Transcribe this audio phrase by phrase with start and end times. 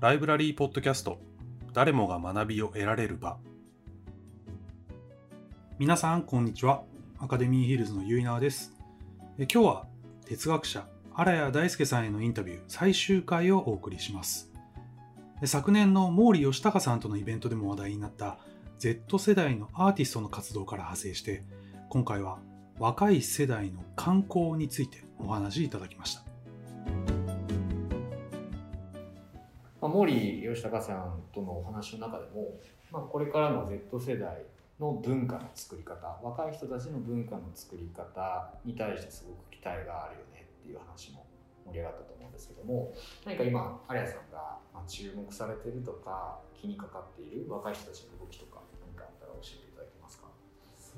[0.00, 1.18] ライブラリーポッドキャスト。
[1.72, 3.36] 誰もが学びを得られる場。
[5.80, 6.84] 皆さんこんにちは。
[7.18, 8.72] アカデミーヒルズのゆいなわです。
[9.40, 9.86] え今日は
[10.24, 14.52] 哲学者荒谷大輔さんへのインタビュー最終回をお送りします。
[15.44, 18.38] 昨年の毛利義隆さんとのイベントでも話題になった
[18.78, 21.42] Z 世代のアーティストの活動から派生して
[21.88, 22.38] 今回は
[22.78, 26.27] 若い世代の観光についてお話しいただきました。
[29.80, 32.58] まあ、毛利義隆さんとのお話の中でも、
[32.90, 34.44] まあ、これからの Z 世代
[34.80, 41.26] の文化の作り方若い人たちの文化の作り方に対してすごく期待があるよねっていう話も
[41.66, 42.92] 盛り上がったと思うんですけども
[43.26, 50.28] 何か今有谷さんが注目されてるとか気にかかっている若い人たちの動きとか何かあったら教えていただけますか？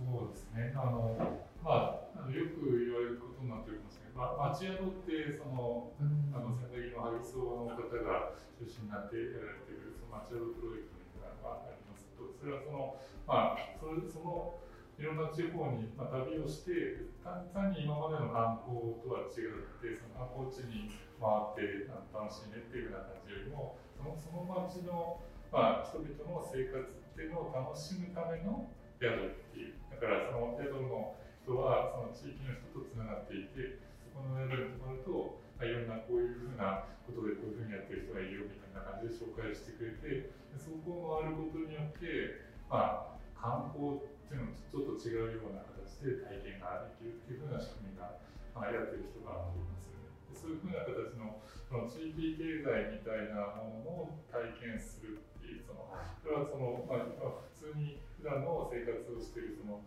[0.00, 0.72] そうですね。
[0.72, 1.12] あの、
[1.60, 12.24] まあ、あのよく言われることになっておりますけど、まあ、町宿ってその、うん、あの仙台の萩荘の方が中心になってやられているその町宿プロジェクトみたいなのがありますと。
[12.32, 12.96] それはその,、
[13.28, 14.56] まあ、それその
[14.96, 28.68] いろんな地方に、まあ、旅をして単に今までの観光とは違ってその観光地に回って楽しんでっていうような感じよりもそのその町の、まあ、人々の生活っていうのを楽しむための
[29.00, 48.20] 宿っていうだからその宿の人はその地域の人とつながっていてそこの宿に泊まると、あ、いろんなこういうふうなことでこういうふうにやってる人がいるよみたいな感じで紹介してくれてそこを回ることによってまあ観光っていうのとちょっと違うような形で体験ができるっていうふうな仕組みが、
[48.52, 50.12] まあ、やってる人がおりますよね。
[50.36, 55.24] そういうふうな形のその地域経済みたいなものを体験する
[55.58, 55.90] その
[56.22, 59.82] それはその、まあ、普通に普段の生活をしているその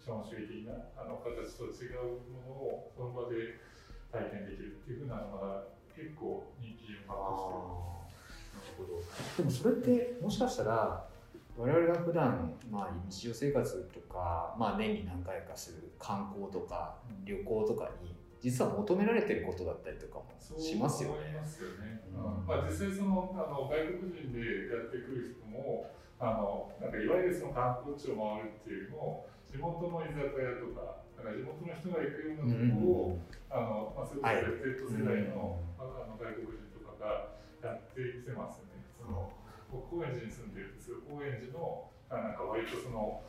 [0.00, 3.60] 資本主義的なあの形と違うものをその場で
[4.12, 5.64] 体験できるっていうふうなのが
[5.96, 7.84] 結構人気を博してる。
[8.54, 9.02] なるほど
[9.36, 11.06] でもそれってもしかしたら
[11.56, 20.28] 我々が普段まあ日常生活とか、まあ、年に何回かする観光とか旅行とかに実は求められてることだったりとかも
[20.60, 21.32] しますよね。
[21.32, 22.04] ますよね。
[22.12, 25.88] うん、まあ、実際そのあの外国人でやってくる人も
[26.20, 37.32] あのなんかいわゆるその観光地を回るっていうよりも地元の居酒屋とかなんか地元の人が行くようなところを、うん、あのまあ、それこそ Z 世代の,、あの外国人とかが
[37.64, 38.84] やってきてますよね。
[38.92, 39.32] その
[39.72, 43.24] 僕高円寺に住んでるんですけど高円寺のなんか割とその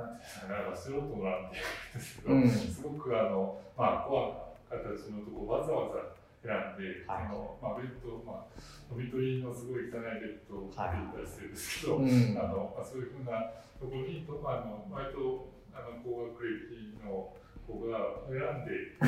[0.00, 17.36] なんていうかな素人のなんていうんですけど、うん、すごくあの、まあ、コアな形のとこわざわざ選んで、はい、そのまあ、ベッド、まあ、飛び取りのすごい汚いベッドを買っていたりするんですけど、はい、あのまあ、そういうふうなところにと、まあ、あの割とあの高学歴の
[17.70, 18.98] 子が選んで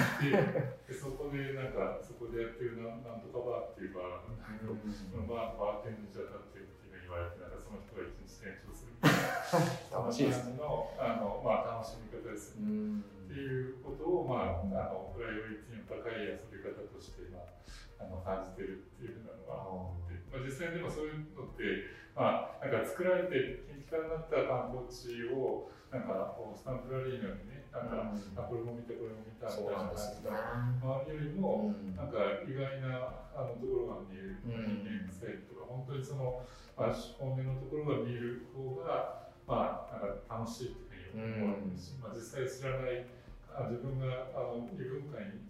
[0.86, 8.94] でそこでなんかそこでやってるななんとかバーっていうバー、うん、そのバーバーテンにじゃ立っていうの言われてなんかその人が一日転調する
[9.92, 10.56] 楽しいですね。
[10.56, 21.64] のあの、まあ、楽しみ方です、ね、っていうことを、まあ、あのプライオリティの高い遊び方として、まあ、あの感じてるっていうふうなのがあって、まあ、実際でもそういうのって、
[22.12, 29.88] まあ、なんか作られて近畿からなった観光地をなんかスタンプラリーのようにねなんか、うん、あこれも見てこれも見たみたいな。
[29.88, 30.36] 感じが
[30.76, 36.44] 周りよりも、なんか意外なあのところが見える人間性とか、本当にその、
[36.76, 43.21] まあ、本音のところが見える方が、まあ、なんか楽しいっていうふうに思うんですし、まあ、実際知らないあ
[43.70, 45.42] 自分があの異文化に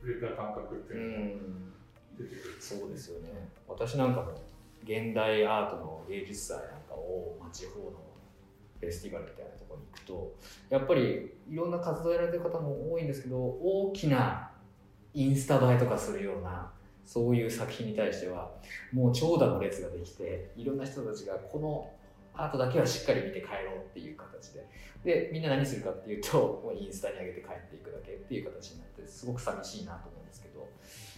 [0.00, 1.50] 触れた感覚っていうのも
[2.18, 3.48] 出てくる、そうですよね。
[3.68, 4.32] 私なんかも
[4.84, 8.10] 現代アートの芸術祭なんかを、まあ、地方の
[8.80, 10.34] フェスティバルみたいなところに行くと
[10.70, 14.50] やっぱりいろんな活動やられてる方も多いんですけど大きな
[15.12, 16.70] インスタ映えとかするような
[17.04, 18.50] そういう作品に対しては
[18.92, 21.90] もう長蛇の列ができていろんな人たちがこの
[22.40, 24.66] アートだけはしっかり見て帰ろうっていう形で。
[25.04, 30.68] でみんな何するかっていうともうインスタに上げて帰っていくだけっていう形になってすごく寂しいなと思うんですけど。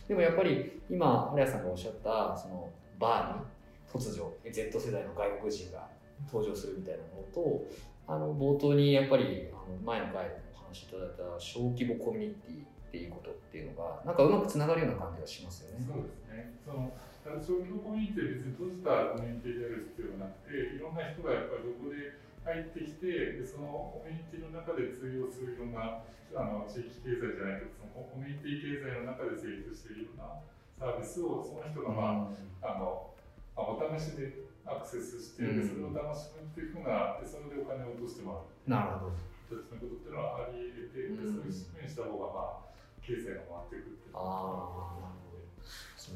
[0.09, 3.47] でもやっぱり今古谷さんがおっしゃったそのバーに
[3.93, 5.89] 突如 Z 世代の外国人が
[6.31, 7.65] 登場するみたいなものと
[8.07, 15.87] あの冒頭にやっぱりあの前の回でお話しいただいた小規模コミュニティっていうことっていうのがなんかうまくつながるような感じがしますよね。
[15.87, 16.53] そうですね。
[16.65, 16.93] その
[17.23, 26.03] 小規模コミュニティは別に閉じたコミュニティである必要はなくていろんな人がやっぱりどこで入ってきてでそのコミュニティの中で通用するような
[26.35, 30.43] あの地域経済じゃないけどそのコミュニティ経済の中で成立しているような
[30.83, 33.15] サービスをその人が、まあ、あの
[33.55, 38.87] お試しでアクセスして、それを楽しむっていうふうなでそれでお金を落としてもらう。
[38.87, 39.19] なるほど。
[39.47, 42.73] 一つのことっていうのはあり得て、でそういう仕組みにした方がまあ
[43.03, 44.17] 経済が回っていくっていう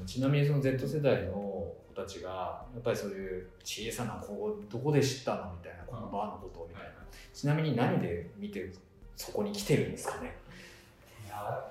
[0.05, 6.91] ちなみにその Z 世代の子たちがやっぱりそういう小さな子どこで知ったのみたいなこのバーのことをみたいな。
[7.33, 8.73] ちなみに何で見て
[9.17, 10.37] そこに来てるんですかね？
[11.25, 11.69] いや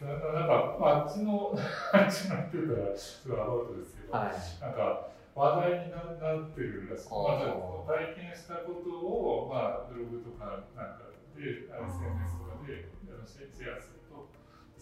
[0.00, 1.52] なんか、まあ、あっちの
[1.92, 4.60] あっちのってたらすごいアバウトですけど、はい。
[4.60, 12.90] なんか話題にななってるらしくまあ体験したことを、まあ、ブログとかなんかで、SNS とかで
[13.26, 13.94] シェアする。
[13.94, 13.97] と、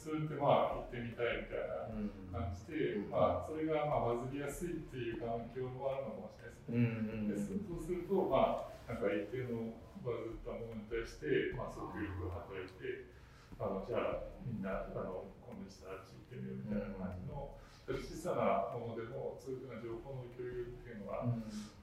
[0.07, 2.15] それってまあ行ってみたいみたいなうん。
[2.31, 6.79] 感じで、まあ、それがまあバズりやすいっていう環境もあるのかもしれないですね。
[6.79, 7.35] うんうん。
[7.35, 9.75] でそうすると、まあ、なんか一定の
[10.07, 13.11] バズったものに対して、まあ、即力を働いて、
[13.59, 17.59] あのじゃあみんなあの今度したらあっち行ってみようみたいな感じの、
[17.91, 21.27] 小さなものでもそういうふうな情報の共有っていうのは、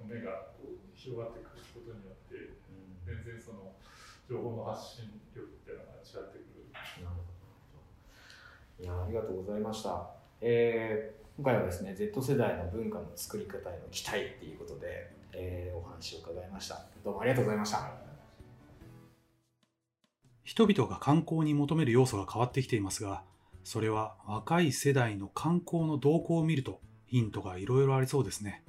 [0.08, 2.56] 目がこう広がってくることによって
[3.04, 3.76] 全然その
[4.32, 6.72] 情報の発信力っていうのが違ってくる。
[7.04, 7.43] なるほど
[8.80, 10.10] いやありがとうございました、
[10.42, 16.86] えー今回はですね Z 世代の文化の作り方への期待っていうことで、えーお話を伺いました。
[17.04, 17.90] どうもありがとうございました。
[20.44, 23.24] 人々が観光に求める要素が変わってきていますが、
[23.64, 28.64] それは若い世代の観光の動向を見るとヒントがいろいろありそうですね。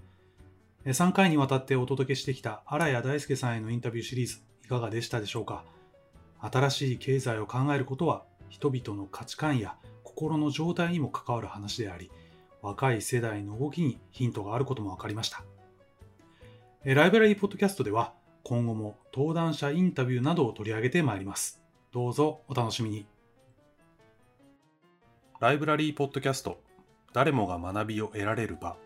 [0.86, 5.64] 3回にわたってお届けしてきた荒谷大輔さんへのインタビューシリーズいかがでしたでしょうか？
[6.40, 9.76] 新しい経済を考えることは人々の価値観や
[10.24, 12.10] 心の状態にも関わる話であり、
[12.62, 15.44] 若い世代の動きにヒントがあることも分かりました。
[16.82, 21.62] えライブラリーポッドキャストでは今後も登壇者インタビューなどを取り上げてまいります。
[21.92, 23.06] どうぞお楽しみに。
[25.40, 26.58] ライブラリーポッドキャスト
[27.12, 28.76] 誰もが学びを得られる場